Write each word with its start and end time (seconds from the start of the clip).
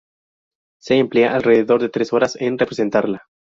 Se 0.81 0.95
emplea 0.97 1.35
alrededor 1.35 1.79
de 1.79 1.89
tres 1.89 2.11
horas 2.11 2.35
en 2.41 2.57
representarla. 2.57 3.27